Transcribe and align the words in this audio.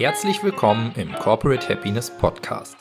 Herzlich 0.00 0.42
willkommen 0.42 0.94
im 0.96 1.12
Corporate 1.12 1.68
Happiness 1.68 2.10
Podcast. 2.10 2.74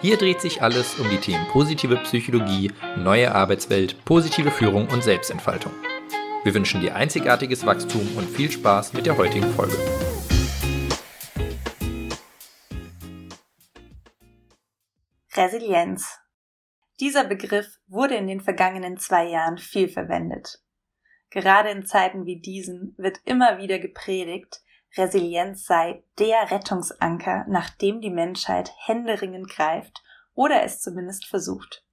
Hier 0.00 0.16
dreht 0.16 0.40
sich 0.40 0.62
alles 0.62 0.96
um 1.00 1.10
die 1.10 1.18
Themen 1.18 1.44
positive 1.48 1.96
Psychologie, 2.04 2.70
neue 2.96 3.34
Arbeitswelt, 3.34 4.04
positive 4.04 4.52
Führung 4.52 4.86
und 4.86 5.02
Selbstentfaltung. 5.02 5.72
Wir 6.44 6.54
wünschen 6.54 6.80
dir 6.80 6.94
einzigartiges 6.94 7.66
Wachstum 7.66 8.16
und 8.16 8.30
viel 8.30 8.48
Spaß 8.48 8.92
mit 8.92 9.06
der 9.06 9.18
heutigen 9.18 9.50
Folge. 9.54 9.76
Resilienz. 15.34 16.20
Dieser 17.00 17.24
Begriff 17.24 17.80
wurde 17.88 18.14
in 18.14 18.28
den 18.28 18.40
vergangenen 18.40 18.98
zwei 18.98 19.26
Jahren 19.26 19.58
viel 19.58 19.88
verwendet. 19.88 20.60
Gerade 21.30 21.70
in 21.70 21.84
Zeiten 21.84 22.24
wie 22.24 22.40
diesen 22.40 22.94
wird 22.98 23.18
immer 23.24 23.58
wieder 23.58 23.80
gepredigt, 23.80 24.60
Resilienz 24.96 25.66
sei 25.66 26.02
der 26.18 26.50
Rettungsanker, 26.50 27.44
nach 27.48 27.70
dem 27.70 28.00
die 28.00 28.10
Menschheit 28.10 28.72
händeringend 28.78 29.48
greift 29.48 30.02
oder 30.34 30.62
es 30.62 30.80
zumindest 30.80 31.26
versucht. 31.26 31.84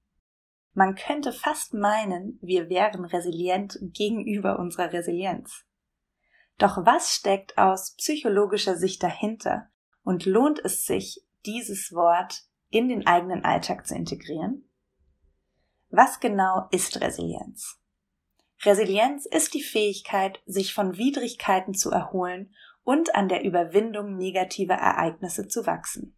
Man 0.74 0.96
könnte 0.96 1.32
fast 1.32 1.74
meinen, 1.74 2.40
wir 2.42 2.70
wären 2.70 3.06
resilient 3.06 3.78
gegenüber 3.82 4.58
unserer 4.58 4.92
Resilienz. 4.92 5.66
Doch 6.58 6.86
was 6.86 7.14
steckt 7.14 7.58
aus 7.58 7.96
psychologischer 7.96 8.76
Sicht 8.76 9.04
dahinter 9.04 9.70
und 10.04 10.26
lohnt 10.26 10.60
es 10.64 10.86
sich, 10.86 11.24
dieses 11.46 11.94
Wort 11.94 12.44
in 12.70 12.90
den 12.90 13.06
eigenen 13.06 13.44
Alltag 13.44 13.86
zu 13.86 13.96
integrieren? 13.96 14.68
Was 15.90 16.20
genau 16.20 16.68
ist 16.72 17.02
Resilienz? 17.02 17.80
Resilienz 18.64 19.26
ist 19.26 19.54
die 19.54 19.62
Fähigkeit, 19.62 20.40
sich 20.46 20.74
von 20.74 20.98
Widrigkeiten 20.98 21.74
zu 21.74 21.92
erholen 21.92 22.56
und 22.84 23.16
an 23.16 23.30
der 23.30 23.44
Überwindung 23.44 24.16
negativer 24.16 24.76
Ereignisse 24.76 25.48
zu 25.48 25.66
wachsen. 25.66 26.18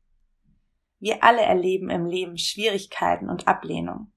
Wir 0.99 1.23
alle 1.23 1.41
erleben 1.41 1.89
im 1.89 2.05
Leben 2.05 2.37
Schwierigkeiten 2.37 3.29
und 3.29 3.47
Ablehnung. 3.47 4.11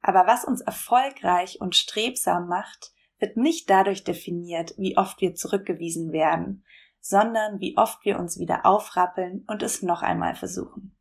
Aber 0.00 0.26
was 0.26 0.44
uns 0.44 0.60
erfolgreich 0.60 1.60
und 1.60 1.76
strebsam 1.76 2.48
macht, 2.48 2.92
wird 3.18 3.36
nicht 3.36 3.70
dadurch 3.70 4.04
definiert, 4.04 4.74
wie 4.76 4.96
oft 4.98 5.20
wir 5.20 5.34
zurückgewiesen 5.34 6.12
werden, 6.12 6.64
sondern 7.00 7.60
wie 7.60 7.76
oft 7.78 8.04
wir 8.04 8.18
uns 8.18 8.38
wieder 8.38 8.66
aufrappeln 8.66 9.44
und 9.46 9.62
es 9.62 9.82
noch 9.82 10.02
einmal 10.02 10.34
versuchen. 10.34 10.96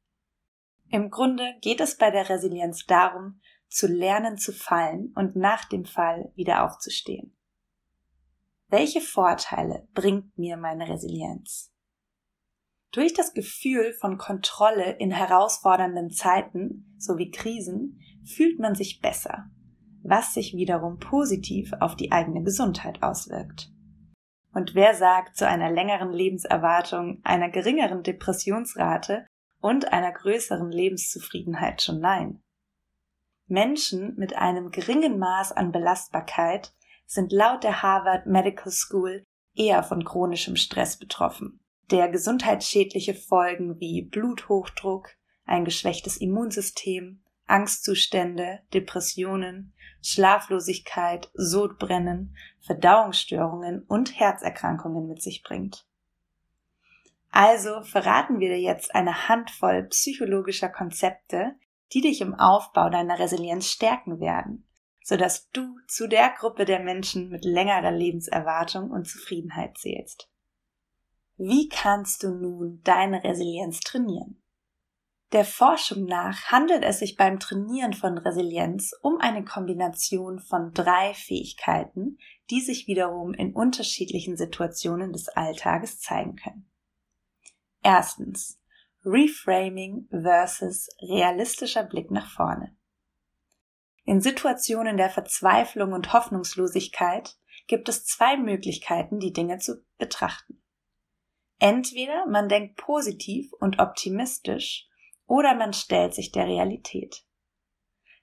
Im 0.89 1.09
Grunde 1.09 1.55
geht 1.61 1.81
es 1.81 1.97
bei 1.97 2.11
der 2.11 2.29
Resilienz 2.29 2.85
darum, 2.85 3.41
zu 3.69 3.87
lernen 3.87 4.37
zu 4.37 4.51
fallen 4.51 5.13
und 5.15 5.35
nach 5.35 5.65
dem 5.65 5.85
Fall 5.85 6.31
wieder 6.35 6.65
aufzustehen. 6.65 7.35
Welche 8.71 9.01
Vorteile 9.01 9.85
bringt 9.93 10.37
mir 10.37 10.55
meine 10.55 10.87
Resilienz? 10.87 11.73
Durch 12.93 13.13
das 13.13 13.33
Gefühl 13.33 13.91
von 13.99 14.17
Kontrolle 14.17 14.93
in 14.93 15.11
herausfordernden 15.11 16.09
Zeiten 16.09 16.95
sowie 16.97 17.31
Krisen 17.31 17.99
fühlt 18.23 18.59
man 18.59 18.73
sich 18.73 19.01
besser, 19.01 19.49
was 20.03 20.33
sich 20.33 20.53
wiederum 20.53 20.99
positiv 20.99 21.73
auf 21.81 21.97
die 21.97 22.13
eigene 22.13 22.43
Gesundheit 22.43 23.03
auswirkt. 23.03 23.69
Und 24.53 24.73
wer 24.73 24.95
sagt 24.95 25.35
zu 25.35 25.45
einer 25.45 25.69
längeren 25.69 26.13
Lebenserwartung, 26.13 27.19
einer 27.25 27.49
geringeren 27.49 28.03
Depressionsrate 28.03 29.27
und 29.59 29.91
einer 29.91 30.13
größeren 30.13 30.71
Lebenszufriedenheit 30.71 31.81
schon 31.81 31.99
Nein. 31.99 32.41
Menschen 33.47 34.15
mit 34.15 34.37
einem 34.37 34.71
geringen 34.71 35.19
Maß 35.19 35.51
an 35.51 35.73
Belastbarkeit 35.73 36.73
sind 37.11 37.33
laut 37.33 37.65
der 37.65 37.81
Harvard 37.81 38.25
Medical 38.25 38.71
School 38.71 39.25
eher 39.53 39.83
von 39.83 40.05
chronischem 40.05 40.55
Stress 40.55 40.97
betroffen, 40.97 41.59
der 41.89 42.07
gesundheitsschädliche 42.07 43.13
Folgen 43.13 43.81
wie 43.81 44.01
Bluthochdruck, 44.01 45.09
ein 45.43 45.65
geschwächtes 45.65 46.15
Immunsystem, 46.15 47.21
Angstzustände, 47.47 48.59
Depressionen, 48.73 49.73
Schlaflosigkeit, 50.01 51.29
Sodbrennen, 51.33 52.37
Verdauungsstörungen 52.61 53.83
und 53.89 54.17
Herzerkrankungen 54.17 55.09
mit 55.09 55.21
sich 55.21 55.43
bringt. 55.43 55.85
Also 57.29 57.81
verraten 57.81 58.39
wir 58.39 58.47
dir 58.47 58.61
jetzt 58.61 58.95
eine 58.95 59.27
Handvoll 59.27 59.83
psychologischer 59.89 60.69
Konzepte, 60.69 61.55
die 61.91 61.99
dich 61.99 62.21
im 62.21 62.35
Aufbau 62.35 62.89
deiner 62.89 63.19
Resilienz 63.19 63.67
stärken 63.67 64.21
werden, 64.21 64.65
sodass 65.03 65.49
du 65.51 65.77
zu 65.87 66.07
der 66.07 66.33
Gruppe 66.37 66.65
der 66.65 66.79
Menschen 66.79 67.29
mit 67.29 67.43
längerer 67.43 67.91
Lebenserwartung 67.91 68.91
und 68.91 69.07
Zufriedenheit 69.07 69.77
zählst. 69.77 70.29
Wie 71.37 71.69
kannst 71.69 72.23
du 72.23 72.29
nun 72.29 72.81
deine 72.83 73.23
Resilienz 73.23 73.79
trainieren? 73.79 74.41
Der 75.31 75.45
Forschung 75.45 76.05
nach 76.05 76.51
handelt 76.51 76.83
es 76.83 76.99
sich 76.99 77.15
beim 77.15 77.39
Trainieren 77.39 77.93
von 77.93 78.17
Resilienz 78.17 78.91
um 79.01 79.17
eine 79.19 79.45
Kombination 79.45 80.39
von 80.39 80.73
drei 80.73 81.13
Fähigkeiten, 81.13 82.17
die 82.49 82.59
sich 82.59 82.85
wiederum 82.87 83.33
in 83.33 83.53
unterschiedlichen 83.53 84.35
Situationen 84.35 85.13
des 85.13 85.29
Alltages 85.29 85.99
zeigen 85.99 86.35
können. 86.35 86.69
Erstens 87.81 88.61
Reframing 89.05 90.07
versus 90.11 90.89
realistischer 91.01 91.83
Blick 91.83 92.11
nach 92.11 92.29
vorne. 92.29 92.75
In 94.11 94.19
Situationen 94.19 94.97
der 94.97 95.09
Verzweiflung 95.09 95.93
und 95.93 96.11
Hoffnungslosigkeit 96.11 97.37
gibt 97.67 97.87
es 97.87 98.03
zwei 98.03 98.35
Möglichkeiten, 98.35 99.21
die 99.21 99.31
Dinge 99.31 99.59
zu 99.59 99.85
betrachten. 99.97 100.61
Entweder 101.59 102.25
man 102.25 102.49
denkt 102.49 102.75
positiv 102.75 103.53
und 103.53 103.79
optimistisch 103.79 104.89
oder 105.27 105.55
man 105.55 105.71
stellt 105.71 106.13
sich 106.13 106.33
der 106.33 106.45
Realität. 106.45 107.25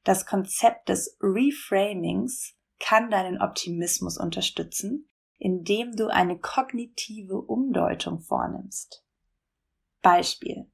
Das 0.05 0.27
Konzept 0.27 0.91
des 0.91 1.17
Reframings 1.23 2.55
kann 2.79 3.11
deinen 3.11 3.41
Optimismus 3.41 4.19
unterstützen, 4.19 5.09
indem 5.39 5.97
du 5.97 6.09
eine 6.09 6.39
kognitive 6.39 7.41
Umdeutung 7.41 8.21
vornimmst. 8.21 9.07
Beispiel. 10.03 10.71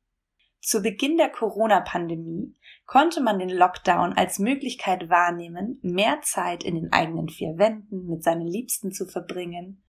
Zu 0.65 0.81
Beginn 0.81 1.19
der 1.19 1.29
Corona-Pandemie 1.29 2.55
konnte 2.87 3.21
man 3.21 3.39
den 3.39 3.51
Lockdown 3.51 4.15
als 4.15 4.39
Möglichkeit 4.39 5.11
wahrnehmen, 5.11 5.79
mehr 5.83 6.23
Zeit 6.23 6.65
in 6.65 6.75
den 6.75 6.91
eigenen 6.91 7.29
vier 7.29 7.59
Wänden 7.59 8.07
mit 8.07 8.25
seinen 8.25 8.47
Liebsten 8.47 8.91
zu 8.91 9.05
verbringen 9.05 9.85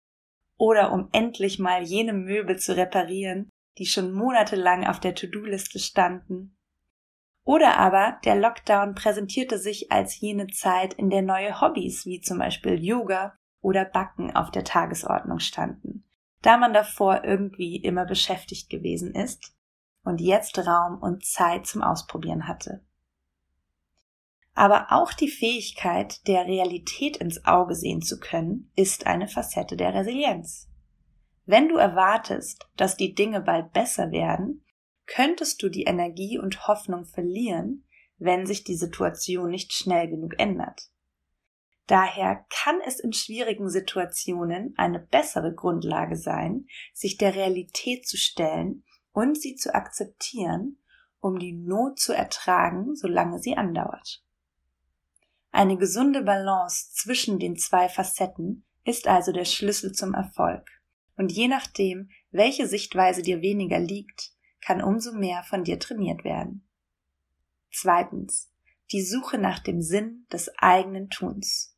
oder 0.58 0.92
um 0.92 1.08
endlich 1.14 1.60
mal 1.60 1.82
jene 1.82 2.12
Möbel 2.12 2.60
zu 2.60 2.76
reparieren, 2.76 3.50
die 3.78 3.86
schon 3.86 4.12
monatelang 4.12 4.86
auf 4.86 5.00
der 5.00 5.16
To-Do-Liste 5.16 5.80
standen. 5.80 6.58
Oder 7.46 7.78
aber 7.78 8.20
der 8.26 8.36
Lockdown 8.36 8.96
präsentierte 8.96 9.58
sich 9.58 9.94
als 9.94 10.20
jene 10.20 10.48
Zeit, 10.48 10.94
in 10.96 11.10
der 11.10 11.22
neue 11.22 11.62
Hobbys 11.62 12.06
wie 12.06 12.20
zum 12.20 12.40
Beispiel 12.40 12.84
Yoga 12.84 13.38
oder 13.62 13.86
Backen 13.86 14.36
auf 14.36 14.52
der 14.52 14.66
Tagesordnung 14.66 15.40
standen 15.40 16.02
da 16.42 16.58
man 16.58 16.74
davor 16.74 17.24
irgendwie 17.24 17.78
immer 17.78 18.06
beschäftigt 18.06 18.70
gewesen 18.70 19.16
ist 19.16 19.56
und 20.06 20.22
jetzt 20.22 20.58
Raum 20.60 21.02
und 21.02 21.26
Zeit 21.26 21.68
zum 21.68 21.82
Ausprobieren 21.82 22.48
hatte. 22.48 22.86
Aber 24.54 24.88
auch 24.92 25.12
die 25.12 25.28
Fähigkeit, 25.28 26.26
der 26.28 26.46
Realität 26.46 27.18
ins 27.18 27.44
Auge 27.44 27.76
sehen 27.76 28.02
zu 28.02 28.20
können, 28.20 28.72
ist 28.76 29.06
eine 29.06 29.28
Facette 29.28 29.76
der 29.76 29.94
Resilienz. 29.94 30.70
Wenn 31.46 31.68
du 31.68 31.76
erwartest, 31.76 32.66
dass 32.78 32.96
die 32.96 33.14
Dinge 33.14 33.42
bald 33.42 33.74
besser 33.74 34.12
werden, 34.12 34.64
könntest 35.08 35.62
du 35.62 35.70
die 35.70 35.84
Energie 35.84 36.40
und 36.40 36.68
Hoffnung 36.68 37.06
verlieren, 37.06 37.86
wenn 38.18 38.46
sich 38.46 38.64
die 38.64 38.78
Situation 38.78 39.50
nicht 39.50 39.74
schnell 39.74 40.08
genug 40.08 40.40
ändert. 40.40 40.90
Daher 41.88 42.46
kann 42.50 42.80
es 42.88 43.00
in 43.00 43.14
schwierigen 43.14 43.70
Situationen 43.70 44.74
eine 44.78 45.00
bessere 45.00 45.54
Grundlage 45.54 46.16
sein, 46.16 46.66
sich 46.94 47.18
der 47.18 47.36
Realität 47.36 48.08
zu 48.08 48.18
stellen 48.18 48.84
und 49.16 49.40
sie 49.40 49.56
zu 49.56 49.74
akzeptieren, 49.74 50.78
um 51.22 51.40
die 51.40 51.54
Not 51.54 52.00
zu 52.00 52.14
ertragen, 52.14 52.96
solange 52.96 53.40
sie 53.40 53.56
andauert. 53.56 54.22
Eine 55.52 55.78
gesunde 55.78 56.22
Balance 56.22 56.92
zwischen 56.92 57.40
den 57.40 57.56
zwei 57.56 57.88
Facetten 57.88 58.66
ist 58.84 59.08
also 59.08 59.32
der 59.32 59.46
Schlüssel 59.46 59.94
zum 59.94 60.14
Erfolg. 60.14 60.70
Und 61.16 61.32
je 61.32 61.48
nachdem, 61.48 62.10
welche 62.32 62.68
Sichtweise 62.68 63.22
dir 63.22 63.42
weniger 63.42 63.80
liegt, 63.80 64.32
kann 64.60 64.84
umso 64.84 65.14
mehr 65.14 65.44
von 65.44 65.64
dir 65.64 65.80
trainiert 65.80 66.26
werden. 66.26 66.68
Zweitens. 67.72 68.52
Die 68.92 69.02
Suche 69.02 69.40
nach 69.40 69.60
dem 69.60 69.82
Sinn 69.82 70.28
des 70.32 70.52
eigenen 70.60 71.10
Tuns. 71.10 71.76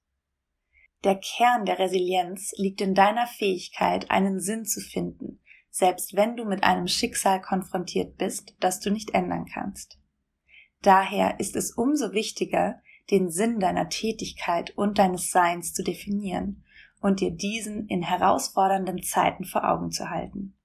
Der 1.05 1.15
Kern 1.15 1.65
der 1.65 1.79
Resilienz 1.79 2.51
liegt 2.57 2.81
in 2.81 2.95
deiner 2.95 3.27
Fähigkeit, 3.27 4.11
einen 4.11 4.41
Sinn 4.41 4.65
zu 4.65 4.81
finden, 4.81 5.39
selbst 5.77 6.15
wenn 6.15 6.35
du 6.35 6.43
mit 6.43 6.63
einem 6.63 6.87
Schicksal 6.87 7.39
konfrontiert 7.39 8.17
bist, 8.17 8.55
das 8.59 8.79
du 8.79 8.89
nicht 8.89 9.11
ändern 9.11 9.45
kannst. 9.45 9.99
Daher 10.81 11.39
ist 11.39 11.55
es 11.55 11.69
umso 11.69 12.13
wichtiger, 12.13 12.81
den 13.11 13.29
Sinn 13.29 13.59
deiner 13.59 13.87
Tätigkeit 13.87 14.71
und 14.75 14.97
deines 14.97 15.29
Seins 15.29 15.73
zu 15.73 15.83
definieren 15.83 16.63
und 16.99 17.19
dir 17.19 17.29
diesen 17.29 17.87
in 17.89 18.01
herausfordernden 18.01 19.03
Zeiten 19.03 19.45
vor 19.45 19.69
Augen 19.69 19.91
zu 19.91 20.09
halten. 20.09 20.55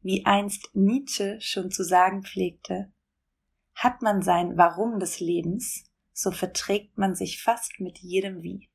wie 0.00 0.24
einst 0.24 0.70
Nietzsche 0.72 1.38
schon 1.42 1.70
zu 1.70 1.84
sagen 1.84 2.22
pflegte, 2.22 2.90
hat 3.74 4.00
man 4.00 4.22
sein 4.22 4.56
Warum 4.56 4.98
des 4.98 5.20
Lebens, 5.20 5.84
so 6.14 6.30
verträgt 6.30 6.96
man 6.96 7.14
sich 7.14 7.42
fast 7.42 7.78
mit 7.78 7.98
jedem 7.98 8.42
Wie. 8.42 8.70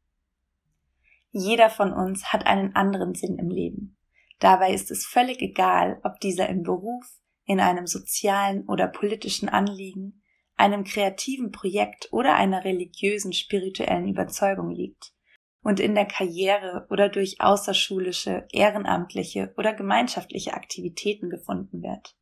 Jeder 1.31 1.71
von 1.71 1.91
uns 1.91 2.31
hat 2.31 2.45
einen 2.45 2.75
anderen 2.75 3.15
Sinn 3.15 3.39
im 3.39 3.49
Leben. 3.49 3.97
Dabei 4.39 4.73
ist 4.73 4.91
es 4.91 5.05
völlig 5.05 5.41
egal, 5.41 5.99
ob 6.03 6.19
dieser 6.19 6.49
im 6.49 6.63
Beruf, 6.63 7.05
in 7.45 7.59
einem 7.59 7.87
sozialen 7.87 8.67
oder 8.67 8.87
politischen 8.87 9.49
Anliegen, 9.49 10.23
einem 10.55 10.83
kreativen 10.83 11.51
Projekt 11.51 12.09
oder 12.11 12.35
einer 12.35 12.63
religiösen, 12.63 13.33
spirituellen 13.33 14.07
Überzeugung 14.07 14.71
liegt 14.71 15.13
und 15.61 15.79
in 15.79 15.95
der 15.95 16.05
Karriere 16.05 16.85
oder 16.89 17.09
durch 17.09 17.41
außerschulische, 17.41 18.47
ehrenamtliche 18.51 19.53
oder 19.57 19.73
gemeinschaftliche 19.73 20.53
Aktivitäten 20.53 21.29
gefunden 21.29 21.81
wird. 21.81 22.15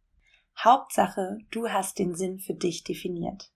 Hauptsache, 0.57 1.37
du 1.51 1.69
hast 1.69 1.99
den 1.99 2.15
Sinn 2.15 2.39
für 2.39 2.53
dich 2.53 2.83
definiert. 2.83 3.51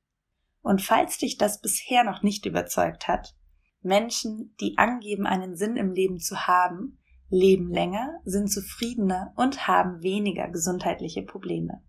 Und 0.61 0.81
falls 0.81 1.17
dich 1.17 1.37
das 1.37 1.61
bisher 1.61 2.03
noch 2.03 2.21
nicht 2.21 2.45
überzeugt 2.45 3.07
hat, 3.07 3.35
Menschen, 3.81 4.55
die 4.59 4.77
angeben, 4.77 5.25
einen 5.25 5.55
Sinn 5.55 5.77
im 5.77 5.93
Leben 5.93 6.19
zu 6.19 6.47
haben, 6.47 6.99
leben 7.29 7.69
länger, 7.69 8.19
sind 8.23 8.51
zufriedener 8.51 9.33
und 9.35 9.67
haben 9.67 10.01
weniger 10.01 10.47
gesundheitliche 10.49 11.23
Probleme. 11.23 11.81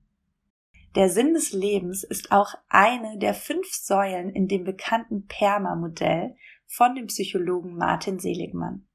Der 0.95 1.11
Sinn 1.11 1.35
des 1.35 1.53
Lebens 1.53 2.03
ist 2.03 2.33
auch 2.33 2.55
eine 2.69 3.19
der 3.19 3.35
fünf 3.35 3.73
Säulen 3.73 4.31
in 4.31 4.49
dem 4.49 4.65
bekannten 4.65 5.27
PERMA-Modell 5.27 6.35
von 6.67 6.95
dem 6.95 7.07
Psychologen 7.07 7.77
Martin 7.77 8.19
Seligmann. 8.19 8.87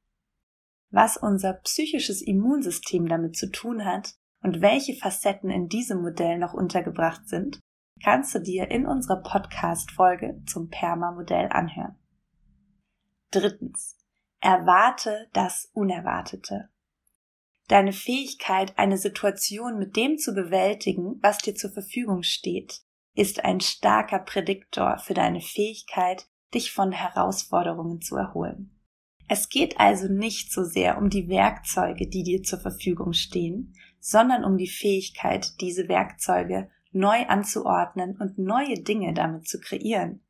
Was 0.89 1.17
unser 1.17 1.53
psychisches 1.53 2.21
Immunsystem 2.21 3.07
damit 3.07 3.35
zu 3.35 3.49
tun 3.49 3.85
hat 3.85 4.15
und 4.41 4.61
welche 4.61 4.95
Facetten 4.95 5.49
in 5.49 5.69
diesem 5.69 6.01
Modell 6.01 6.37
noch 6.37 6.53
untergebracht 6.53 7.27
sind, 7.27 7.59
kannst 8.03 8.35
du 8.35 8.39
dir 8.39 8.69
in 8.69 8.85
unserer 8.85 9.21
Podcast-Folge 9.21 10.41
zum 10.45 10.69
PERMA-Modell 10.69 11.47
anhören. 11.49 11.95
Drittens. 13.31 14.02
Erwarte 14.43 15.29
das 15.31 15.69
Unerwartete. 15.71 16.67
Deine 17.69 17.93
Fähigkeit, 17.93 18.77
eine 18.77 18.97
Situation 18.97 19.79
mit 19.79 19.95
dem 19.95 20.17
zu 20.17 20.33
bewältigen, 20.33 21.17
was 21.21 21.37
dir 21.37 21.55
zur 21.55 21.71
Verfügung 21.71 22.23
steht, 22.23 22.81
ist 23.15 23.45
ein 23.45 23.61
starker 23.61 24.19
Prädiktor 24.19 24.97
für 24.97 25.13
deine 25.13 25.39
Fähigkeit, 25.39 26.27
dich 26.53 26.73
von 26.73 26.91
Herausforderungen 26.91 28.01
zu 28.01 28.17
erholen. 28.17 28.77
Es 29.29 29.47
geht 29.47 29.79
also 29.79 30.09
nicht 30.11 30.51
so 30.51 30.65
sehr 30.65 30.97
um 30.97 31.09
die 31.09 31.29
Werkzeuge, 31.29 32.09
die 32.09 32.23
dir 32.23 32.43
zur 32.43 32.59
Verfügung 32.59 33.13
stehen, 33.13 33.73
sondern 34.01 34.43
um 34.43 34.57
die 34.57 34.67
Fähigkeit, 34.67 35.61
diese 35.61 35.87
Werkzeuge 35.87 36.69
neu 36.91 37.25
anzuordnen 37.27 38.17
und 38.17 38.37
neue 38.37 38.81
Dinge 38.81 39.13
damit 39.13 39.47
zu 39.47 39.61
kreieren. 39.61 40.21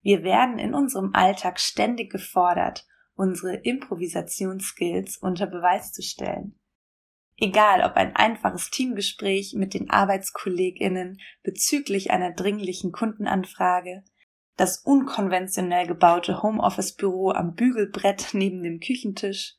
Wir 0.00 0.22
werden 0.22 0.58
in 0.58 0.72
unserem 0.72 1.14
Alltag 1.14 1.60
ständig 1.60 2.10
gefordert, 2.10 2.86
unsere 3.14 3.56
Improvisationsskills 3.56 5.16
unter 5.18 5.46
Beweis 5.46 5.92
zu 5.92 6.02
stellen. 6.02 6.58
Egal 7.36 7.82
ob 7.82 7.96
ein 7.96 8.14
einfaches 8.14 8.70
Teamgespräch 8.70 9.54
mit 9.56 9.74
den 9.74 9.90
Arbeitskolleginnen 9.90 11.18
bezüglich 11.42 12.10
einer 12.10 12.32
dringlichen 12.32 12.92
Kundenanfrage, 12.92 14.04
das 14.56 14.78
unkonventionell 14.78 15.86
gebaute 15.86 16.42
Homeoffice-Büro 16.42 17.30
am 17.30 17.54
Bügelbrett 17.54 18.28
neben 18.34 18.62
dem 18.62 18.78
Küchentisch 18.78 19.56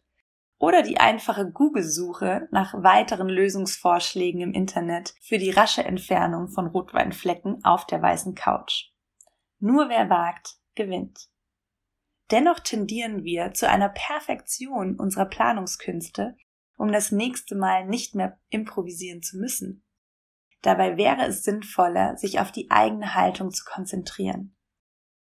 oder 0.57 0.83
die 0.83 0.99
einfache 0.99 1.51
Google-Suche 1.51 2.47
nach 2.51 2.73
weiteren 2.73 3.27
Lösungsvorschlägen 3.27 4.39
im 4.39 4.53
Internet 4.53 5.13
für 5.21 5.37
die 5.37 5.51
rasche 5.51 5.83
Entfernung 5.83 6.47
von 6.47 6.67
Rotweinflecken 6.67 7.63
auf 7.65 7.85
der 7.85 8.01
weißen 8.01 8.35
Couch. 8.35 8.91
Nur 9.59 9.89
wer 9.89 10.09
wagt, 10.09 10.55
gewinnt. 10.75 11.27
Dennoch 12.31 12.59
tendieren 12.59 13.23
wir 13.23 13.53
zu 13.53 13.69
einer 13.69 13.89
Perfektion 13.89 14.99
unserer 14.99 15.25
Planungskünste, 15.25 16.35
um 16.77 16.91
das 16.91 17.11
nächste 17.11 17.55
Mal 17.55 17.85
nicht 17.85 18.15
mehr 18.15 18.39
improvisieren 18.49 19.21
zu 19.21 19.37
müssen. 19.37 19.85
Dabei 20.61 20.97
wäre 20.97 21.27
es 21.27 21.43
sinnvoller, 21.43 22.17
sich 22.17 22.39
auf 22.39 22.51
die 22.51 22.71
eigene 22.71 23.13
Haltung 23.13 23.51
zu 23.51 23.63
konzentrieren. 23.65 24.55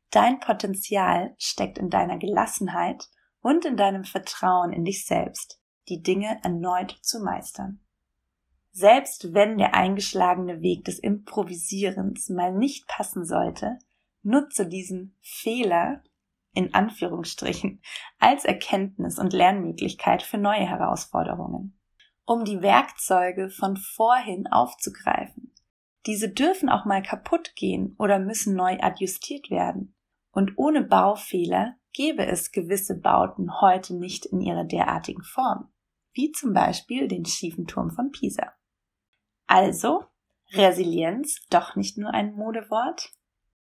Dein 0.09 0.39
Potenzial 0.39 1.35
steckt 1.37 1.77
in 1.77 1.89
deiner 1.89 2.17
Gelassenheit 2.17 3.09
und 3.41 3.65
in 3.65 3.75
deinem 3.75 4.05
Vertrauen 4.05 4.71
in 4.71 4.85
dich 4.85 5.05
selbst, 5.05 5.59
die 5.89 6.01
Dinge 6.01 6.39
erneut 6.43 6.97
zu 7.01 7.19
meistern. 7.19 7.81
Selbst 8.71 9.33
wenn 9.33 9.57
der 9.57 9.75
eingeschlagene 9.75 10.61
Weg 10.61 10.85
des 10.85 10.97
Improvisierens 10.97 12.29
mal 12.29 12.53
nicht 12.53 12.87
passen 12.87 13.25
sollte, 13.25 13.77
nutze 14.21 14.67
diesen 14.67 15.17
Fehler 15.21 16.01
in 16.53 16.73
Anführungsstrichen 16.73 17.81
als 18.19 18.45
Erkenntnis 18.45 19.19
und 19.19 19.33
Lernmöglichkeit 19.33 20.23
für 20.23 20.37
neue 20.37 20.67
Herausforderungen. 20.67 21.79
Um 22.25 22.45
die 22.45 22.61
Werkzeuge 22.61 23.49
von 23.49 23.75
vorhin 23.75 24.47
aufzugreifen. 24.47 25.53
Diese 26.05 26.29
dürfen 26.29 26.69
auch 26.69 26.85
mal 26.85 27.01
kaputt 27.01 27.55
gehen 27.55 27.95
oder 27.97 28.19
müssen 28.19 28.55
neu 28.55 28.77
adjustiert 28.79 29.49
werden. 29.49 29.95
Und 30.31 30.57
ohne 30.57 30.83
Baufehler 30.83 31.75
gäbe 31.93 32.25
es 32.25 32.51
gewisse 32.51 32.99
Bauten 32.99 33.61
heute 33.61 33.95
nicht 33.95 34.25
in 34.25 34.41
ihrer 34.41 34.63
derartigen 34.63 35.23
Form, 35.23 35.71
wie 36.13 36.31
zum 36.31 36.53
Beispiel 36.53 37.07
den 37.07 37.25
schiefen 37.25 37.67
Turm 37.67 37.91
von 37.91 38.11
Pisa. 38.11 38.53
Also, 39.47 40.05
Resilienz 40.53 41.45
doch 41.49 41.75
nicht 41.75 41.97
nur 41.97 42.13
ein 42.13 42.33
Modewort? 42.33 43.11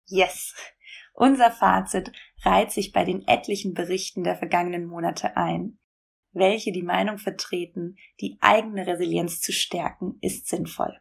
Yes! 0.06 0.56
Unser 1.20 1.52
Fazit 1.52 2.14
reiht 2.46 2.72
sich 2.72 2.94
bei 2.94 3.04
den 3.04 3.28
etlichen 3.28 3.74
Berichten 3.74 4.24
der 4.24 4.38
vergangenen 4.38 4.86
Monate 4.86 5.36
ein. 5.36 5.78
Welche 6.32 6.72
die 6.72 6.82
Meinung 6.82 7.18
vertreten, 7.18 7.98
die 8.22 8.38
eigene 8.40 8.88
Resilienz 8.88 9.42
zu 9.42 9.52
stärken, 9.52 10.18
ist 10.22 10.48
sinnvoll. 10.48 10.98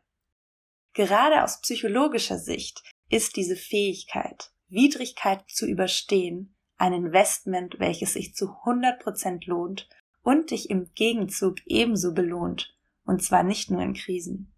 Gerade 0.93 1.45
aus 1.45 1.61
psychologischer 1.61 2.37
Sicht 2.37 2.83
ist 3.09 3.37
diese 3.37 3.55
Fähigkeit, 3.55 4.51
Widrigkeit 4.67 5.49
zu 5.49 5.67
überstehen, 5.67 6.57
ein 6.79 6.95
Investment, 6.95 7.77
welches 7.79 8.15
sich 8.15 8.35
zu 8.35 8.51
100 8.65 9.01
Prozent 9.01 9.47
lohnt 9.47 9.89
und 10.23 10.51
dich 10.51 10.69
im 10.69 10.91
Gegenzug 10.95 11.59
ebenso 11.67 12.13
belohnt, 12.13 12.77
und 13.05 13.23
zwar 13.23 13.45
nicht 13.45 13.71
nur 13.71 13.83
in 13.83 13.95
Krisen. 13.95 14.53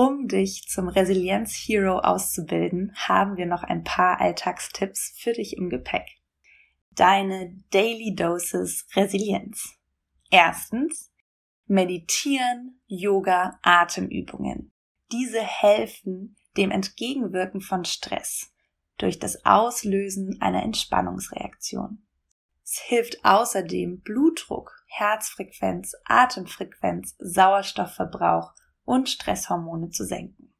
Um 0.00 0.28
dich 0.28 0.68
zum 0.68 0.86
Resilienz-Hero 0.86 1.98
auszubilden, 1.98 2.94
haben 2.94 3.36
wir 3.36 3.46
noch 3.46 3.64
ein 3.64 3.82
paar 3.82 4.20
Alltagstipps 4.20 5.12
für 5.18 5.32
dich 5.32 5.56
im 5.56 5.70
Gepäck. 5.70 6.06
Deine 6.92 7.56
Daily 7.72 8.14
Doses 8.14 8.86
Resilienz. 8.94 9.74
Erstens, 10.30 11.10
Meditieren, 11.66 12.80
Yoga, 12.86 13.58
Atemübungen. 13.62 14.70
Diese 15.10 15.40
helfen 15.40 16.36
dem 16.56 16.70
Entgegenwirken 16.70 17.60
von 17.60 17.84
Stress 17.84 18.52
durch 18.98 19.18
das 19.18 19.44
Auslösen 19.44 20.40
einer 20.40 20.62
Entspannungsreaktion. 20.62 22.06
Es 22.62 22.78
hilft 22.78 23.24
außerdem 23.24 24.02
Blutdruck, 24.02 24.80
Herzfrequenz, 24.86 25.96
Atemfrequenz, 26.04 27.16
Sauerstoffverbrauch 27.18 28.52
und 28.88 29.10
Stresshormone 29.10 29.90
zu 29.90 30.04
senken. 30.04 30.54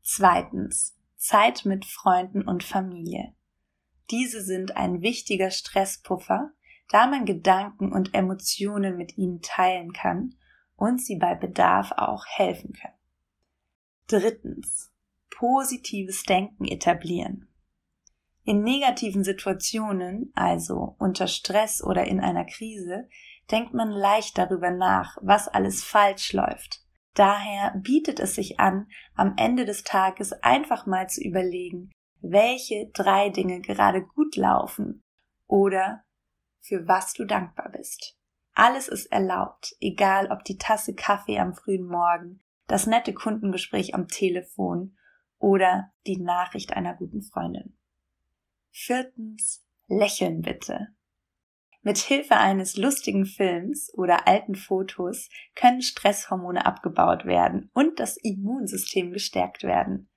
Zweitens. 0.00 0.94
Zeit 1.16 1.64
mit 1.64 1.84
Freunden 1.84 2.42
und 2.42 2.62
Familie. 2.62 3.34
Diese 4.12 4.42
sind 4.42 4.76
ein 4.76 5.02
wichtiger 5.02 5.50
Stresspuffer, 5.50 6.52
da 6.88 7.08
man 7.08 7.24
Gedanken 7.24 7.90
und 7.90 8.14
Emotionen 8.14 8.96
mit 8.96 9.18
ihnen 9.18 9.42
teilen 9.42 9.92
kann 9.92 10.36
und 10.76 11.02
sie 11.02 11.16
bei 11.16 11.34
Bedarf 11.34 11.90
auch 11.96 12.24
helfen 12.28 12.72
können. 12.74 12.94
Drittens. 14.06 14.92
Positives 15.28 16.22
Denken 16.22 16.64
etablieren. 16.64 17.48
In 18.44 18.62
negativen 18.62 19.24
Situationen, 19.24 20.30
also 20.36 20.94
unter 21.00 21.26
Stress 21.26 21.82
oder 21.82 22.04
in 22.06 22.20
einer 22.20 22.44
Krise, 22.44 23.08
denkt 23.50 23.74
man 23.74 23.90
leicht 23.90 24.38
darüber 24.38 24.70
nach, 24.70 25.16
was 25.22 25.48
alles 25.48 25.82
falsch 25.82 26.32
läuft 26.32 26.85
Daher 27.16 27.72
bietet 27.78 28.20
es 28.20 28.34
sich 28.34 28.60
an, 28.60 28.88
am 29.14 29.34
Ende 29.38 29.64
des 29.64 29.84
Tages 29.84 30.34
einfach 30.42 30.84
mal 30.84 31.08
zu 31.08 31.22
überlegen, 31.22 31.90
welche 32.20 32.90
drei 32.92 33.30
Dinge 33.30 33.62
gerade 33.62 34.02
gut 34.02 34.36
laufen 34.36 35.02
oder 35.46 36.04
für 36.60 36.86
was 36.86 37.14
du 37.14 37.24
dankbar 37.24 37.70
bist. 37.70 38.18
Alles 38.52 38.88
ist 38.88 39.06
erlaubt, 39.06 39.74
egal 39.80 40.30
ob 40.30 40.44
die 40.44 40.58
Tasse 40.58 40.94
Kaffee 40.94 41.38
am 41.38 41.54
frühen 41.54 41.86
Morgen, 41.86 42.42
das 42.66 42.86
nette 42.86 43.14
Kundengespräch 43.14 43.94
am 43.94 44.08
Telefon 44.08 44.98
oder 45.38 45.92
die 46.06 46.18
Nachricht 46.18 46.74
einer 46.74 46.94
guten 46.94 47.22
Freundin. 47.22 47.78
Viertens, 48.70 49.64
lächeln 49.86 50.42
bitte. 50.42 50.88
Mit 51.86 51.98
Hilfe 51.98 52.36
eines 52.36 52.76
lustigen 52.76 53.26
Films 53.26 53.94
oder 53.94 54.26
alten 54.26 54.56
Fotos 54.56 55.28
können 55.54 55.82
Stresshormone 55.82 56.66
abgebaut 56.66 57.26
werden 57.26 57.70
und 57.74 58.00
das 58.00 58.16
Immunsystem 58.16 59.12
gestärkt 59.12 59.62
werden. 59.62 60.08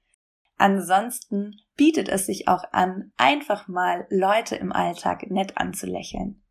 Ansonsten 0.58 1.58
bietet 1.76 2.10
es 2.10 2.26
sich 2.26 2.48
auch 2.48 2.64
an, 2.72 3.12
einfach 3.18 3.68
mal 3.68 4.08
Leute 4.10 4.56
im 4.56 4.72
Alltag 4.72 5.30
nett 5.30 5.58
anzulächeln. 5.58 6.42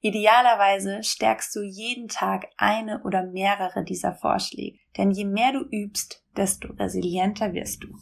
Idealerweise 0.00 1.04
stärkst 1.04 1.54
du 1.54 1.62
jeden 1.62 2.08
Tag 2.08 2.48
eine 2.56 3.04
oder 3.04 3.22
mehrere 3.22 3.84
dieser 3.84 4.14
Vorschläge, 4.16 4.80
denn 4.96 5.12
je 5.12 5.26
mehr 5.26 5.52
du 5.52 5.60
übst, 5.60 6.24
desto 6.36 6.72
resilienter 6.72 7.52
wirst 7.52 7.84
du. 7.84 7.96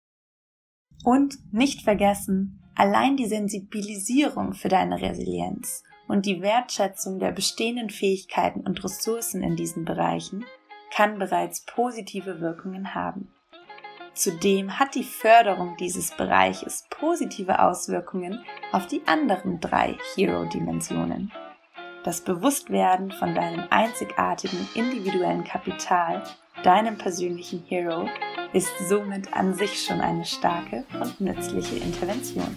Und 1.04 1.36
nicht 1.52 1.82
vergessen, 1.82 2.64
allein 2.74 3.18
die 3.18 3.26
Sensibilisierung 3.26 4.54
für 4.54 4.70
deine 4.70 5.02
Resilienz 5.02 5.84
und 6.08 6.26
die 6.26 6.42
Wertschätzung 6.42 7.20
der 7.20 7.30
bestehenden 7.30 7.90
Fähigkeiten 7.90 8.60
und 8.60 8.82
Ressourcen 8.82 9.42
in 9.42 9.54
diesen 9.54 9.84
Bereichen 9.84 10.44
kann 10.90 11.18
bereits 11.18 11.64
positive 11.64 12.40
Wirkungen 12.40 12.94
haben. 12.94 13.32
Zudem 14.14 14.80
hat 14.80 14.96
die 14.96 15.04
Förderung 15.04 15.76
dieses 15.76 16.10
Bereiches 16.10 16.86
positive 16.90 17.62
Auswirkungen 17.62 18.44
auf 18.72 18.88
die 18.88 19.02
anderen 19.06 19.60
drei 19.60 19.96
Hero-Dimensionen. 20.16 21.30
Das 22.02 22.22
Bewusstwerden 22.22 23.12
von 23.12 23.34
deinem 23.34 23.64
einzigartigen 23.70 24.66
individuellen 24.74 25.44
Kapital, 25.44 26.24
deinem 26.64 26.98
persönlichen 26.98 27.62
Hero, 27.68 28.08
ist 28.52 28.72
somit 28.88 29.32
an 29.34 29.54
sich 29.54 29.84
schon 29.84 30.00
eine 30.00 30.24
starke 30.24 30.84
und 31.00 31.20
nützliche 31.20 31.76
Intervention. 31.76 32.56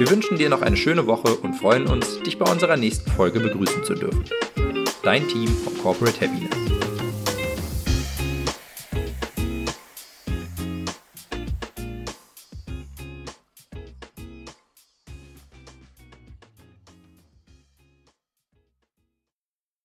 Wir 0.00 0.08
wünschen 0.08 0.38
dir 0.38 0.48
noch 0.48 0.62
eine 0.62 0.78
schöne 0.78 1.06
Woche 1.06 1.34
und 1.34 1.52
freuen 1.52 1.86
uns, 1.86 2.22
dich 2.22 2.38
bei 2.38 2.50
unserer 2.50 2.78
nächsten 2.78 3.10
Folge 3.10 3.38
begrüßen 3.38 3.84
zu 3.84 3.92
dürfen. 3.92 4.24
Dein 5.02 5.28
Team 5.28 5.46
von 5.46 5.76
Corporate 5.76 6.18
Happiness. 6.22 6.59